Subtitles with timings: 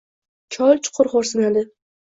[0.55, 1.69] Chol chuqur xo’rsinadi